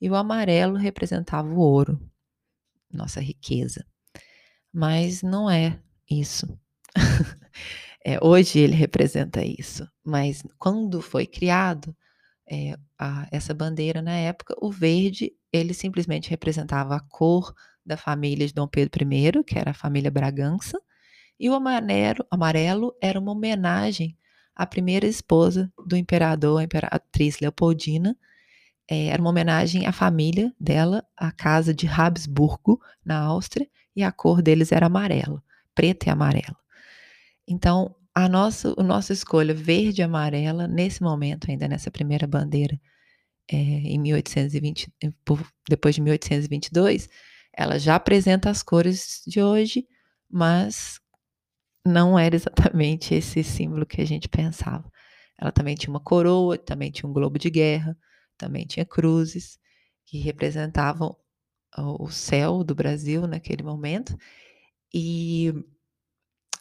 e 0.02 0.10
o 0.10 0.16
amarelo 0.16 0.78
representava 0.78 1.48
o 1.48 1.60
ouro, 1.60 2.00
nossa 2.92 3.20
riqueza. 3.20 3.86
Mas 4.72 5.22
não 5.22 5.50
é 5.50 5.80
isso. 6.10 6.48
é, 8.06 8.24
hoje 8.24 8.60
ele 8.60 8.76
representa 8.76 9.44
isso, 9.44 9.88
mas 10.04 10.44
quando 10.58 11.02
foi 11.02 11.26
criado, 11.26 11.96
é, 12.50 12.76
a, 12.98 13.28
essa 13.32 13.54
bandeira 13.54 14.02
na 14.02 14.16
época, 14.16 14.56
o 14.60 14.72
verde, 14.72 15.32
ele 15.52 15.74
simplesmente 15.74 16.30
representava 16.30 16.96
a 16.96 17.00
cor 17.00 17.54
da 17.86 17.98
família 17.98 18.48
de 18.48 18.54
Dom 18.54 18.68
Pedro 18.68 19.04
I, 19.04 19.44
que 19.44 19.58
era 19.58 19.72
a 19.72 19.76
família 19.76 20.12
Bragança, 20.12 20.80
e 21.40 21.50
o 21.50 21.54
amarelo, 21.54 22.26
amarelo 22.30 22.96
era 23.02 23.20
uma 23.20 23.32
homenagem 23.32 24.18
à 24.60 24.68
primeira 24.68 25.08
esposa 25.08 25.72
do 25.88 25.96
imperador, 25.96 26.60
a 26.60 26.64
imperatriz 26.66 27.40
Leopoldina. 27.40 28.14
É, 28.92 29.06
era 29.06 29.22
uma 29.22 29.30
homenagem 29.30 29.88
à 29.88 29.94
família 29.94 30.54
dela, 30.60 31.02
à 31.16 31.32
casa 31.32 31.74
de 31.74 31.88
Habsburgo, 31.88 32.82
na 33.06 33.18
Áustria, 33.20 33.70
e 33.96 34.04
a 34.04 34.12
cor 34.12 34.42
deles 34.42 34.74
era 34.74 34.88
amarelo, 34.88 35.42
preto 35.74 36.08
e 36.08 36.10
amarelo. 36.10 36.58
Então, 37.48 37.96
a 38.14 38.28
nossa, 38.28 38.76
a 38.78 38.84
nossa 38.84 39.14
escolha 39.14 39.54
verde 39.54 40.02
e 40.02 40.04
amarela, 40.04 40.68
nesse 40.68 41.02
momento, 41.02 41.50
ainda 41.50 41.66
nessa 41.66 41.90
primeira 41.90 42.28
bandeira, 42.28 42.78
é, 43.50 43.56
em 43.56 43.98
1820, 43.98 44.92
depois 45.70 45.96
de 45.96 46.02
1822, 46.02 47.08
ela 47.56 47.80
já 47.80 47.96
apresenta 47.96 48.50
as 48.50 48.62
cores 48.62 49.22
de 49.26 49.42
hoje, 49.42 49.88
mas 50.30 51.00
não 51.86 52.18
era 52.18 52.36
exatamente 52.36 53.14
esse 53.14 53.44
símbolo 53.44 53.86
que 53.86 54.02
a 54.02 54.06
gente 54.06 54.28
pensava. 54.28 54.92
Ela 55.38 55.52
também 55.52 55.76
tinha 55.76 55.90
uma 55.90 56.00
coroa, 56.00 56.58
também 56.58 56.92
tinha 56.92 57.10
um 57.10 57.14
globo 57.14 57.40
de 57.40 57.50
guerra, 57.50 57.98
também 58.38 58.66
tinha 58.66 58.86
cruzes, 58.86 59.58
que 60.06 60.20
representavam 60.20 61.16
o 61.78 62.10
céu 62.10 62.64
do 62.64 62.76
Brasil 62.76 63.28
naquele 63.28 63.64
momento. 63.64 64.18
E 64.94 65.54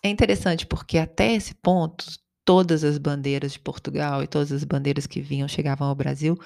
é 0.02 0.08
interessante 0.08 0.66
porque 0.66 0.98
até 0.98 1.34
esse 1.34 1.54
ponto, 1.54 2.04
todas 2.44 2.84
as 2.84 2.98
bandeiras 2.98 3.52
de 3.52 3.58
Portugal 3.58 4.22
e 4.22 4.26
todas 4.26 4.52
as 4.52 4.64
bandeiras 4.64 5.06
que 5.06 5.20
vinham, 5.20 5.48
chegavam 5.48 5.88
ao 5.88 5.94
Brasil, 5.94 6.36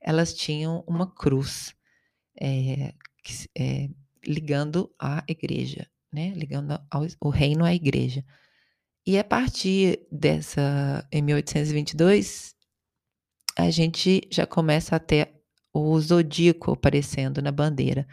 elas 0.00 0.32
tinham 0.32 0.84
uma 0.86 1.12
cruz 1.12 1.74
é, 2.40 2.94
é, 3.58 3.88
ligando 4.24 4.92
à 4.98 5.22
igreja, 5.28 5.88
né? 6.12 6.32
ligando 6.34 6.78
ao, 6.90 7.06
o 7.20 7.28
reino 7.28 7.64
à 7.64 7.74
igreja. 7.74 8.24
E 9.06 9.18
a 9.18 9.24
partir 9.24 10.06
dessa, 10.10 11.06
em 11.10 11.22
1822, 11.22 12.54
a 13.58 13.70
gente 13.70 14.28
já 14.30 14.46
começa 14.46 14.96
a 14.96 15.00
ter 15.00 15.32
o 15.72 15.98
zodíaco 15.98 16.72
aparecendo 16.72 17.42
na 17.42 17.50
bandeira. 17.50 18.06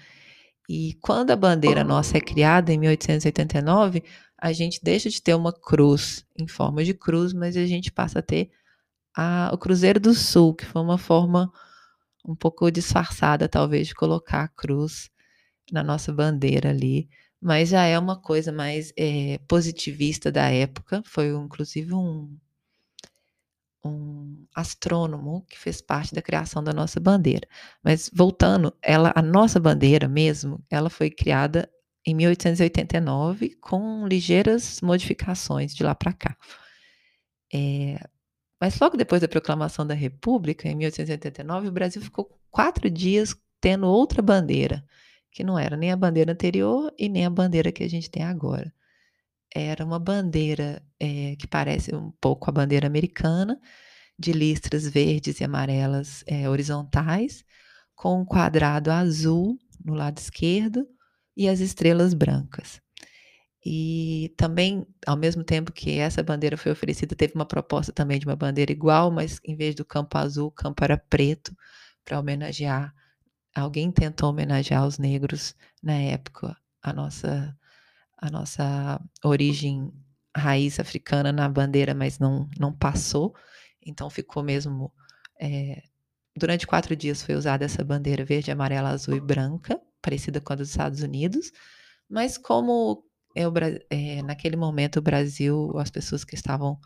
E 0.68 0.94
quando 1.02 1.32
a 1.32 1.36
bandeira 1.36 1.84
nossa 1.84 2.18
é 2.18 2.22
criada, 2.22 2.72
em 2.72 2.78
1889, 2.78 4.04
a 4.38 4.54
gente 4.54 4.80
deixa 4.82 5.10
de 5.10 5.22
ter 5.22 5.36
uma 5.36 5.52
cruz 5.52 6.26
em 6.38 6.48
forma 6.48 6.84
de 6.84 6.94
cruz, 6.94 7.34
mas 7.34 7.58
a 7.58 7.66
gente 7.66 7.92
passa 7.92 8.20
a 8.20 8.22
ter 8.22 8.52
a, 9.16 9.52
o 9.54 9.58
Cruzeiro 9.58 10.00
do 10.00 10.14
Sul, 10.14 10.54
que 10.54 10.66
foi 10.66 10.82
uma 10.82 10.98
forma 10.98 11.52
um 12.26 12.36
pouco 12.36 12.70
disfarçada, 12.72 13.50
talvez, 13.50 13.88
de 13.88 13.96
colocar 13.96 14.44
a 14.44 14.48
cruz 14.48 15.10
na 15.72 15.84
nossa 15.84 16.14
bandeira 16.14 16.70
ali. 16.70 17.10
Mas 17.42 17.70
já 17.70 17.86
é 17.86 17.98
uma 17.98 18.18
coisa 18.18 18.52
mais 18.52 18.94
é, 18.98 19.40
positivista 19.48 20.32
da 20.32 20.50
época. 20.50 21.02
Foi, 21.06 21.30
inclusive, 21.30 21.94
um, 21.94 22.38
um 23.84 24.46
astrônomo 24.54 25.46
que 25.50 25.58
fez 25.58 25.82
parte 25.82 26.14
da 26.14 26.22
criação 26.22 26.64
da 26.64 26.74
nossa 26.74 27.00
bandeira. 27.00 27.48
Mas 27.84 28.10
voltando, 28.14 28.74
ela, 28.82 29.14
a 29.16 29.22
nossa 29.22 29.60
bandeira 29.60 30.08
mesmo, 30.08 30.64
ela 30.70 30.90
foi 30.90 31.10
criada 31.10 31.70
em 32.06 32.14
1889 32.14 33.56
com 33.62 34.08
ligeiras 34.08 34.82
modificações 34.82 35.74
de 35.74 35.84
lá 35.84 35.96
para 35.96 36.14
cá. 36.14 36.38
É, 37.54 38.00
mas 38.60 38.78
logo 38.80 38.98
depois 38.98 39.22
da 39.22 39.28
proclamação 39.28 39.86
da 39.88 39.94
República, 39.94 40.68
em 40.68 40.76
1889, 40.76 41.70
o 41.70 41.72
Brasil 41.72 42.02
ficou 42.02 42.38
quatro 42.52 42.90
dias 42.90 43.36
tendo 43.62 43.88
outra 43.88 44.22
bandeira, 44.22 44.84
que 45.32 45.44
não 45.44 45.58
era 45.58 45.78
nem 45.78 45.92
a 45.92 45.96
bandeira 45.96 46.32
anterior 46.32 46.94
e 46.98 47.10
nem 47.10 47.26
a 47.26 47.30
bandeira 47.30 47.72
que 47.72 47.84
a 47.84 47.90
gente 47.90 48.10
tem 48.10 48.24
agora 48.24 48.74
era 49.54 49.84
uma 49.84 50.00
bandeira 50.00 50.82
é, 51.00 51.36
que 51.36 51.48
parece 51.48 51.96
um 51.96 52.12
pouco 52.22 52.50
a 52.50 52.54
bandeira 52.54 52.88
americana, 52.88 53.60
de 54.18 54.32
listras 54.32 54.88
verdes 54.88 55.40
e 55.40 55.44
amarelas 55.44 56.24
é, 56.28 56.50
horizontais, 56.50 57.44
com 57.96 58.22
um 58.22 58.26
quadrado 58.26 58.92
azul 58.92 59.58
no 59.84 59.94
lado 59.94 60.18
esquerdo 60.18 60.86
e 61.36 61.48
as 61.48 61.60
estrelas 61.60 62.14
brancas. 62.14 62.82
E 63.66 64.34
também, 64.38 64.86
ao 65.06 65.18
mesmo 65.18 65.44
tempo 65.44 65.72
que 65.72 66.00
essa 66.00 66.24
bandeira 66.24 66.58
foi 66.58 66.72
oferecida, 66.72 67.16
teve 67.16 67.34
uma 67.36 67.46
proposta 67.46 67.92
também 67.92 68.20
de 68.20 68.26
uma 68.26 68.36
bandeira 68.36 68.72
igual, 68.72 69.12
mas 69.12 69.40
em 69.44 69.56
vez 69.56 69.76
do 69.76 69.86
campo 69.86 70.18
azul, 70.18 70.48
o 70.48 70.52
campo 70.52 70.84
era 70.84 70.98
preto, 70.98 71.54
para 72.06 72.20
homenagear. 72.20 72.94
Alguém 73.60 73.92
tentou 73.92 74.30
homenagear 74.30 74.86
os 74.86 74.98
negros 74.98 75.56
na 75.82 75.94
época, 75.94 76.56
a 76.82 76.94
nossa 76.94 77.56
a 78.22 78.30
nossa 78.30 79.02
origem 79.24 79.94
raiz 80.36 80.80
africana 80.80 81.32
na 81.32 81.48
bandeira, 81.48 81.94
mas 81.94 82.20
não, 82.20 82.50
não 82.60 82.74
passou. 82.74 83.34
Então 83.86 84.10
ficou 84.10 84.44
mesmo. 84.44 84.92
É, 85.40 85.84
durante 86.38 86.68
quatro 86.68 86.96
dias 86.96 87.24
foi 87.24 87.36
usada 87.36 87.66
essa 87.66 87.84
bandeira 87.84 88.26
verde, 88.26 88.52
amarela, 88.52 88.90
azul 88.90 89.16
e 89.16 89.22
branca, 89.22 89.80
parecida 90.02 90.42
com 90.42 90.54
a 90.54 90.56
dos 90.58 90.70
Estados 90.70 91.02
Unidos. 91.02 91.52
Mas 92.10 92.38
como 92.38 93.06
é 93.36 93.48
o, 93.48 93.54
é, 93.90 94.22
naquele 94.24 94.56
momento 94.58 94.98
o 94.98 95.02
Brasil, 95.02 95.72
as 95.78 95.90
pessoas 95.90 96.24
que 96.24 96.36
estavam 96.36 96.78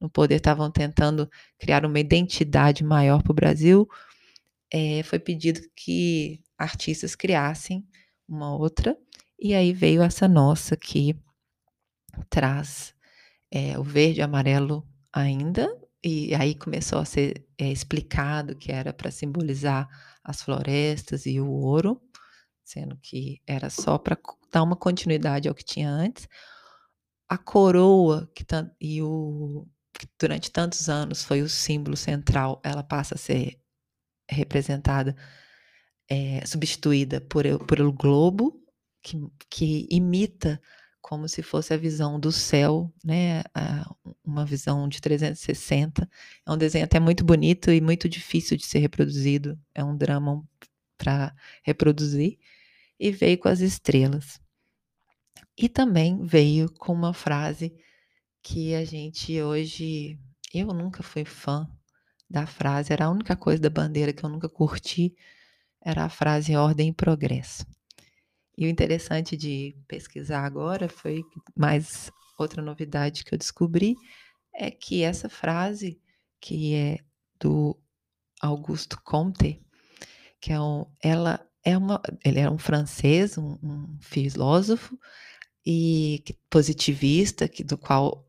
no 0.00 0.08
poder 0.10 0.36
estavam 0.36 0.70
tentando 0.70 1.28
criar 1.58 1.84
uma 1.84 1.98
identidade 1.98 2.84
maior 2.84 3.22
para 3.22 3.32
o 3.32 3.34
Brasil, 3.34 3.88
é, 4.72 5.02
foi 5.02 5.18
pedido 5.18 5.60
que 5.74 6.42
artistas 6.58 7.14
criassem 7.14 7.86
uma 8.28 8.54
outra 8.56 8.96
e 9.38 9.54
aí 9.54 9.72
veio 9.72 10.02
essa 10.02 10.26
nossa 10.26 10.76
que 10.76 11.14
traz 12.30 12.94
é, 13.50 13.78
o 13.78 13.82
verde 13.82 14.20
e 14.20 14.22
amarelo 14.22 14.86
ainda, 15.12 15.68
e 16.02 16.34
aí 16.34 16.54
começou 16.54 16.98
a 16.98 17.04
ser 17.04 17.46
é, 17.58 17.70
explicado 17.70 18.56
que 18.56 18.72
era 18.72 18.92
para 18.92 19.10
simbolizar 19.10 19.88
as 20.22 20.42
florestas 20.42 21.26
e 21.26 21.40
o 21.40 21.48
ouro, 21.50 22.00
sendo 22.64 22.96
que 22.98 23.40
era 23.46 23.70
só 23.70 23.98
para 23.98 24.18
dar 24.52 24.62
uma 24.62 24.76
continuidade 24.76 25.48
ao 25.48 25.54
que 25.54 25.64
tinha 25.64 25.90
antes. 25.90 26.28
A 27.28 27.36
coroa 27.36 28.30
que 28.34 28.44
e 28.80 29.02
o 29.02 29.66
que 29.92 30.06
durante 30.18 30.50
tantos 30.50 30.88
anos 30.88 31.24
foi 31.24 31.42
o 31.42 31.48
símbolo 31.48 31.96
central, 31.96 32.60
ela 32.62 32.82
passa 32.82 33.14
a 33.14 33.18
ser 33.18 33.58
representada, 34.28 35.16
é, 36.08 36.44
substituída 36.46 37.20
por, 37.20 37.44
por 37.66 37.80
o 37.80 37.92
globo, 37.92 38.62
que, 39.02 39.16
que 39.48 39.86
imita 39.90 40.60
como 41.00 41.28
se 41.28 41.40
fosse 41.40 41.72
a 41.72 41.76
visão 41.76 42.18
do 42.18 42.32
céu, 42.32 42.92
né? 43.04 43.44
uma 44.24 44.44
visão 44.44 44.88
de 44.88 45.00
360. 45.00 46.08
É 46.44 46.50
um 46.50 46.58
desenho 46.58 46.84
até 46.84 46.98
muito 46.98 47.24
bonito 47.24 47.70
e 47.70 47.80
muito 47.80 48.08
difícil 48.08 48.56
de 48.56 48.66
ser 48.66 48.80
reproduzido. 48.80 49.56
É 49.72 49.84
um 49.84 49.96
drama 49.96 50.42
para 50.98 51.32
reproduzir. 51.62 52.38
E 52.98 53.12
veio 53.12 53.38
com 53.38 53.48
as 53.48 53.60
estrelas. 53.60 54.40
E 55.56 55.68
também 55.68 56.24
veio 56.24 56.68
com 56.72 56.92
uma 56.92 57.14
frase 57.14 57.72
que 58.42 58.74
a 58.74 58.84
gente 58.84 59.40
hoje. 59.40 60.18
Eu 60.52 60.66
nunca 60.68 61.04
fui 61.04 61.24
fã 61.24 61.68
da 62.28 62.46
frase, 62.46 62.92
era 62.92 63.06
a 63.06 63.10
única 63.10 63.36
coisa 63.36 63.62
da 63.62 63.70
bandeira 63.70 64.12
que 64.12 64.24
eu 64.24 64.30
nunca 64.30 64.48
curti. 64.48 65.14
era 65.80 66.04
a 66.04 66.08
frase 66.08 66.56
ordem 66.56 66.88
e 66.88 66.92
progresso. 66.92 67.64
E 68.58 68.66
o 68.66 68.68
interessante 68.68 69.36
de 69.36 69.76
pesquisar 69.86 70.44
agora 70.44 70.88
foi 70.88 71.22
mais 71.54 72.10
outra 72.38 72.62
novidade 72.62 73.24
que 73.24 73.34
eu 73.34 73.38
descobri 73.38 73.94
é 74.54 74.70
que 74.70 75.02
essa 75.02 75.28
frase 75.28 76.00
que 76.40 76.74
é 76.74 76.98
do 77.38 77.78
Augusto 78.40 79.00
Comte, 79.02 79.62
que 80.40 80.52
é 80.52 80.60
um, 80.60 80.86
ela 81.02 81.46
é 81.64 81.76
uma, 81.76 82.00
ele 82.24 82.38
é 82.40 82.50
um 82.50 82.58
francês, 82.58 83.36
um, 83.36 83.58
um 83.62 83.98
filósofo 84.00 84.98
e 85.64 86.22
positivista, 86.48 87.48
que, 87.48 87.64
do 87.64 87.76
qual 87.76 88.25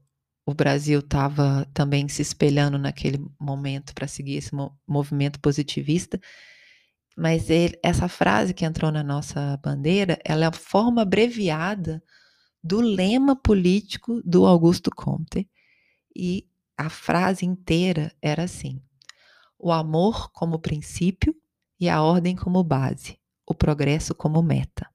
o 0.47 0.53
Brasil 0.53 0.99
estava 0.99 1.67
também 1.73 2.07
se 2.07 2.21
espelhando 2.21 2.77
naquele 2.77 3.19
momento 3.37 3.93
para 3.93 4.07
seguir 4.07 4.35
esse 4.35 4.51
movimento 4.87 5.41
positivista. 5.41 6.17
Mas 7.17 7.49
ele, 7.49 7.77
essa 7.83 8.07
frase 8.07 8.53
que 8.53 8.63
entrou 8.63 8.89
na 8.89 9.03
nossa 9.03 9.57
bandeira, 9.57 10.17
ela 10.23 10.45
é 10.45 10.47
a 10.47 10.51
forma 10.53 11.01
abreviada 11.01 12.01
do 12.63 12.79
lema 12.79 13.35
político 13.35 14.21
do 14.23 14.45
Augusto 14.45 14.89
Comte. 14.89 15.49
E 16.15 16.47
a 16.77 16.89
frase 16.89 17.45
inteira 17.45 18.15
era 18.21 18.43
assim: 18.43 18.81
o 19.59 19.69
amor 19.69 20.31
como 20.31 20.59
princípio 20.59 21.35
e 21.77 21.89
a 21.89 22.01
ordem 22.01 22.37
como 22.37 22.63
base, 22.63 23.19
o 23.45 23.53
progresso 23.53 24.15
como 24.15 24.41
meta. 24.41 24.89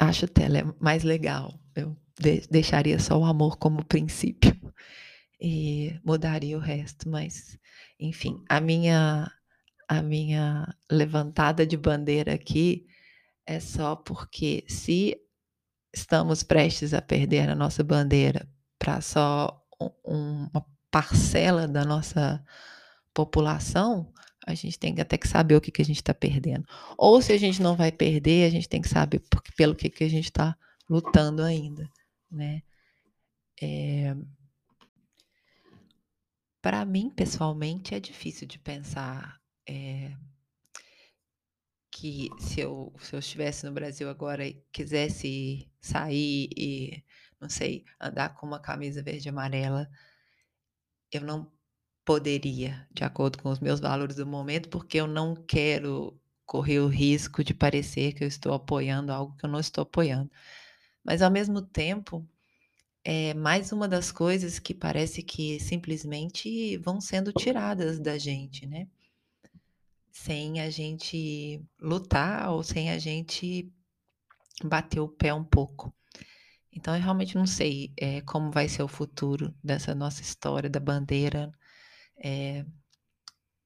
Acho 0.00 0.24
até 0.24 0.48
mais 0.80 1.02
legal. 1.02 1.60
Eu 1.76 1.94
de 2.18 2.42
deixaria 2.50 2.98
só 2.98 3.18
o 3.18 3.24
amor 3.24 3.56
como 3.58 3.84
princípio 3.84 4.54
e 5.40 5.98
mudaria 6.04 6.56
o 6.56 6.60
resto, 6.60 7.08
mas 7.08 7.58
enfim, 7.98 8.42
a 8.48 8.60
minha 8.60 9.30
a 9.88 10.02
minha 10.02 10.74
levantada 10.90 11.66
de 11.66 11.76
bandeira 11.76 12.34
aqui 12.34 12.86
é 13.46 13.58
só 13.58 13.96
porque 13.96 14.64
se 14.68 15.16
estamos 15.94 16.42
prestes 16.42 16.92
a 16.92 17.00
perder 17.00 17.48
a 17.48 17.54
nossa 17.54 17.82
bandeira 17.82 18.46
para 18.78 19.00
só 19.00 19.64
um, 19.80 20.48
uma 20.52 20.66
parcela 20.90 21.66
da 21.66 21.84
nossa 21.84 22.44
população, 23.14 24.12
a 24.46 24.54
gente 24.54 24.78
tem 24.78 24.94
até 25.00 25.16
que 25.18 25.26
saber 25.26 25.56
o 25.56 25.60
que, 25.60 25.70
que 25.70 25.82
a 25.82 25.84
gente 25.84 25.96
está 25.96 26.14
perdendo. 26.14 26.64
Ou 26.96 27.20
se 27.20 27.32
a 27.32 27.38
gente 27.38 27.60
não 27.60 27.76
vai 27.76 27.90
perder, 27.90 28.46
a 28.46 28.50
gente 28.50 28.68
tem 28.68 28.80
que 28.80 28.88
saber 28.88 29.20
porque, 29.30 29.52
pelo 29.52 29.74
que, 29.74 29.90
que 29.90 30.04
a 30.04 30.08
gente 30.08 30.26
está 30.26 30.56
lutando 30.88 31.42
ainda, 31.42 31.88
né? 32.30 32.62
É... 33.60 34.14
Para 36.60 36.84
mim, 36.84 37.10
pessoalmente, 37.10 37.94
é 37.94 38.00
difícil 38.00 38.46
de 38.46 38.58
pensar 38.58 39.40
é, 39.66 40.12
que 41.90 42.28
se 42.38 42.60
eu, 42.60 42.92
se 43.00 43.14
eu 43.14 43.18
estivesse 43.18 43.66
no 43.66 43.72
Brasil 43.72 44.08
agora 44.08 44.46
e 44.46 44.62
quisesse 44.72 45.70
sair 45.80 46.48
e, 46.56 47.04
não 47.40 47.48
sei, 47.48 47.84
andar 48.00 48.34
com 48.34 48.46
uma 48.46 48.60
camisa 48.60 49.02
verde 49.02 49.28
e 49.28 49.30
amarela, 49.30 49.88
eu 51.12 51.20
não 51.20 51.50
poderia, 52.04 52.86
de 52.92 53.04
acordo 53.04 53.38
com 53.38 53.50
os 53.50 53.60
meus 53.60 53.80
valores 53.80 54.16
do 54.16 54.26
momento, 54.26 54.68
porque 54.68 54.98
eu 54.98 55.06
não 55.06 55.34
quero 55.34 56.18
correr 56.46 56.80
o 56.80 56.88
risco 56.88 57.44
de 57.44 57.52
parecer 57.52 58.14
que 58.14 58.24
eu 58.24 58.28
estou 58.28 58.54
apoiando 58.54 59.12
algo 59.12 59.36
que 59.36 59.44
eu 59.44 59.50
não 59.50 59.60
estou 59.60 59.82
apoiando. 59.82 60.30
Mas, 61.04 61.22
ao 61.22 61.30
mesmo 61.30 61.62
tempo, 61.62 62.26
é 63.04 63.34
mais 63.34 63.72
uma 63.72 63.88
das 63.88 64.12
coisas 64.12 64.58
que 64.58 64.74
parece 64.74 65.22
que 65.22 65.58
simplesmente 65.60 66.76
vão 66.78 67.00
sendo 67.00 67.32
tiradas 67.32 67.98
da 67.98 68.18
gente, 68.18 68.66
né? 68.66 68.88
sem 70.18 70.60
a 70.60 70.68
gente 70.68 71.62
lutar 71.80 72.50
ou 72.50 72.62
sem 72.62 72.90
a 72.90 72.98
gente 72.98 73.72
bater 74.64 75.00
o 75.00 75.08
pé 75.08 75.32
um 75.32 75.44
pouco. 75.44 75.94
Então, 76.72 76.94
eu 76.94 77.00
realmente 77.00 77.36
não 77.36 77.46
sei 77.46 77.92
é, 77.96 78.20
como 78.22 78.50
vai 78.50 78.68
ser 78.68 78.82
o 78.82 78.88
futuro 78.88 79.54
dessa 79.62 79.94
nossa 79.94 80.20
história 80.20 80.68
da 80.68 80.80
bandeira. 80.80 81.52
É, 82.22 82.64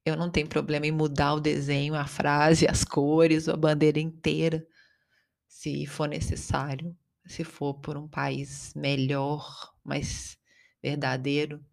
eu 0.05 0.15
não 0.15 0.29
tenho 0.29 0.47
problema 0.47 0.85
em 0.85 0.91
mudar 0.91 1.33
o 1.33 1.39
desenho, 1.39 1.95
a 1.95 2.05
frase, 2.05 2.67
as 2.69 2.83
cores, 2.83 3.49
a 3.49 3.57
bandeira 3.57 3.99
inteira, 3.99 4.65
se 5.47 5.85
for 5.87 6.07
necessário, 6.07 6.95
se 7.25 7.43
for 7.43 7.75
por 7.75 7.97
um 7.97 8.07
país 8.07 8.73
melhor, 8.75 9.73
mais 9.83 10.37
verdadeiro 10.81 11.63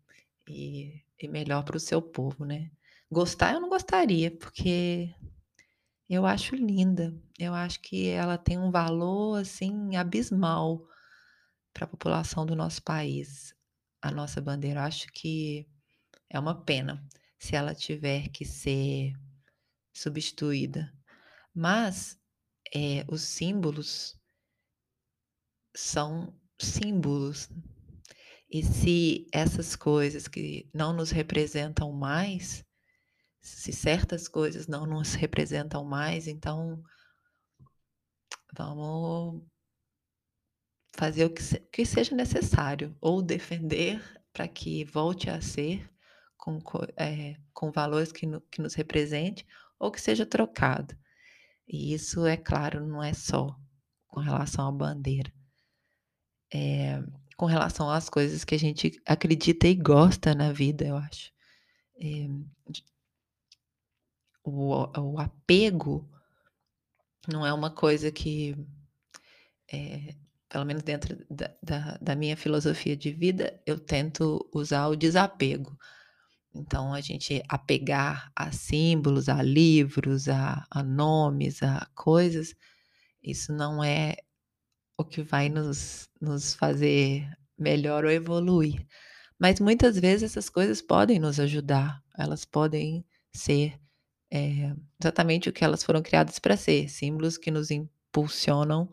e, 0.49 1.03
e 1.19 1.29
melhor 1.29 1.65
para 1.65 1.77
o 1.77 1.81
seu 1.81 2.01
povo, 2.01 2.45
né? 2.45 2.71
Gostar 3.11 3.55
eu 3.55 3.61
não 3.61 3.69
gostaria, 3.69 4.31
porque 4.31 5.13
eu 6.09 6.27
acho 6.27 6.55
linda. 6.55 7.15
Eu 7.39 7.55
acho 7.55 7.81
que 7.81 8.09
ela 8.09 8.37
tem 8.37 8.59
um 8.59 8.71
valor 8.71 9.41
assim 9.41 9.97
abismal 9.97 10.87
para 11.73 11.85
a 11.85 11.89
população 11.89 12.45
do 12.45 12.55
nosso 12.57 12.83
país. 12.83 13.55
A 14.03 14.11
nossa 14.11 14.41
bandeira, 14.41 14.81
eu 14.81 14.85
acho 14.85 15.07
que 15.13 15.69
é 16.29 16.39
uma 16.39 16.55
pena 16.55 17.05
se 17.39 17.57
ela 17.57 17.75
tiver 17.75 18.29
que 18.29 18.45
ser 18.45 19.13
substituída. 19.93 20.93
Mas 21.55 22.19
é, 22.75 23.05
os 23.09 23.23
símbolos 23.23 24.20
são 25.75 26.35
símbolos. 26.59 27.49
E 28.51 28.63
se 28.63 29.27
essas 29.33 29.77
coisas 29.77 30.27
que 30.27 30.69
não 30.75 30.93
nos 30.93 31.11
representam 31.11 31.93
mais, 31.93 32.65
se 33.41 33.73
certas 33.73 34.29
coisas 34.29 34.67
não 34.67 34.87
nos 34.87 35.15
representam 35.15 35.85
mais, 35.85 36.27
então 36.27 36.83
vamos 38.57 39.43
fazer 40.97 41.25
o 41.25 41.31
que, 41.31 41.43
se, 41.43 41.61
que 41.73 41.87
seja 41.87 42.15
necessário, 42.15 42.97
ou 43.01 43.23
defender 43.23 44.03
para 44.33 44.49
que 44.49 44.85
volte 44.85 45.31
a 45.31 45.41
ser 45.41 45.89
com, 46.37 46.59
é, 46.97 47.37
com 47.53 47.71
valores 47.71 48.11
que, 48.11 48.27
no, 48.27 48.41
que 48.41 48.61
nos 48.61 48.75
represente, 48.75 49.47
ou 49.79 49.91
que 49.91 50.01
seja 50.01 50.27
trocado. 50.27 50.97
E 51.67 51.95
isso, 51.95 52.27
é 52.27 52.37
claro, 52.37 52.87
não 52.87 53.03
é 53.03 53.13
só 53.13 53.57
com 54.09 54.21
relação 54.21 54.67
à 54.67 54.73
bandeira. 54.73 55.33
É, 56.53 57.03
com 57.37 57.47
relação 57.47 57.89
às 57.91 58.11
coisas 58.11 58.45
que 58.45 58.55
a 58.55 58.59
gente 58.59 59.01
acredita 59.07 59.67
e 59.67 59.75
gosta 59.75 60.35
na 60.35 60.53
vida, 60.53 60.87
eu 60.87 60.97
acho. 60.97 61.33
É, 61.99 62.29
o, 64.45 64.87
o 64.99 65.19
apego 65.19 66.09
não 67.29 67.47
é 67.47 67.53
uma 67.53 67.71
coisa 67.71 68.11
que, 68.11 68.57
é, 69.73 70.15
pelo 70.49 70.65
menos 70.65 70.83
dentro 70.83 71.17
da, 71.31 71.55
da, 71.63 71.99
da, 72.01 72.15
minha 72.15 72.37
filosofia 72.37 72.97
de 72.97 73.13
vida, 73.13 73.61
eu 73.67 73.79
tento 73.79 74.49
usar 74.53 74.89
o 74.89 74.97
desapego. 74.97 75.79
Então, 76.55 76.93
a 76.93 77.01
gente 77.01 77.43
apegar 77.49 78.33
a 78.35 78.51
símbolos, 78.51 79.29
a 79.29 79.41
livros, 79.41 80.29
a, 80.29 80.67
a 80.71 80.83
nomes, 80.83 81.63
a 81.63 81.87
coisas, 81.95 82.55
isso 83.23 83.53
não 83.53 83.85
é 83.85 84.17
o 85.01 85.05
que 85.05 85.23
vai 85.23 85.49
nos, 85.49 86.11
nos 86.21 86.55
fazer 86.55 87.27
melhor 87.59 88.05
ou 88.05 88.11
evoluir. 88.11 88.87
Mas 89.39 89.59
muitas 89.59 89.99
vezes 89.99 90.31
essas 90.31 90.51
coisas 90.51 90.83
podem 90.83 91.19
nos 91.19 91.41
ajudar, 91.41 92.03
elas 92.19 92.45
podem 92.45 93.05
ser 93.35 93.81
é, 94.31 94.75
exatamente 95.01 95.49
o 95.49 95.53
que 95.53 95.65
elas 95.65 95.83
foram 95.83 96.03
criadas 96.03 96.39
para 96.39 96.57
ser, 96.57 96.89
símbolos 96.89 97.39
que 97.39 97.51
nos 97.51 97.71
impulsionam 97.71 98.93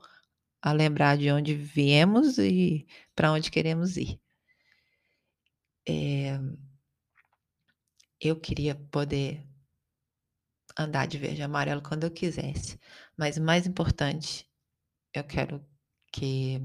a 0.61 0.71
lembrar 0.71 1.17
de 1.17 1.29
onde 1.31 1.53
viemos 1.53 2.37
e 2.37 2.87
para 3.15 3.31
onde 3.31 3.51
queremos 3.51 3.97
ir. 3.97 4.19
É, 5.87 6.39
eu 8.19 8.39
queria 8.39 8.75
poder 8.75 9.45
andar 10.77 11.07
de 11.07 11.17
verde 11.17 11.41
e 11.41 11.43
amarelo 11.43 11.81
quando 11.81 12.03
eu 12.05 12.11
quisesse, 12.11 12.79
mas 13.17 13.37
o 13.37 13.41
mais 13.41 13.67
importante, 13.67 14.49
eu 15.13 15.23
quero 15.23 15.63
que 16.17 16.59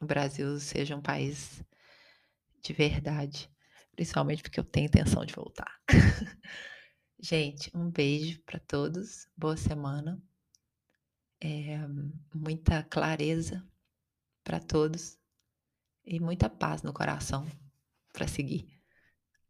o 0.00 0.06
Brasil 0.06 0.60
seja 0.60 0.94
um 0.94 1.02
país 1.02 1.60
de 2.62 2.72
verdade, 2.72 3.50
principalmente 3.96 4.42
porque 4.42 4.60
eu 4.60 4.64
tenho 4.64 4.86
intenção 4.86 5.24
de 5.24 5.34
voltar. 5.34 5.80
Gente, 7.18 7.68
um 7.74 7.90
beijo 7.90 8.40
para 8.42 8.60
todos, 8.60 9.26
boa 9.36 9.56
semana, 9.56 10.22
é, 11.40 11.78
muita 12.32 12.84
clareza 12.84 13.66
para 14.44 14.60
todos 14.60 15.18
e 16.04 16.20
muita 16.20 16.48
paz 16.48 16.82
no 16.82 16.92
coração 16.92 17.44
para 18.12 18.28
seguir. 18.28 18.80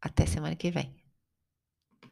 Até 0.01 0.25
semana 0.25 0.57
que 0.57 0.71
vem. 0.71 1.02